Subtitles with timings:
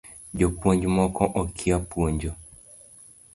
[0.37, 2.31] Jopuony moko okia puonjo